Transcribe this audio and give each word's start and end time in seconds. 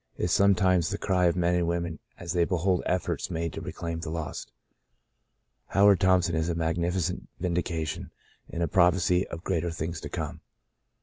is 0.17 0.31
sometimes 0.31 0.89
the 0.89 0.97
cry 0.97 1.25
of 1.25 1.35
men 1.35 1.53
and 1.53 1.67
women 1.67 1.99
as 2.17 2.33
they 2.33 2.43
behold 2.43 2.81
efforts 2.87 3.29
made 3.29 3.53
to 3.53 3.61
reclaim 3.61 3.99
the 3.99 4.09
lost. 4.09 4.51
Howard 5.67 5.99
Thompson 5.99 6.33
is 6.35 6.49
a 6.49 6.55
magnificent 6.55 7.29
vindication, 7.39 8.09
and 8.49 8.63
a 8.63 8.67
prophecy 8.67 9.27
of 9.27 9.43
greater 9.43 9.69
things 9.69 10.01
to 10.01 10.09
come. 10.09 10.41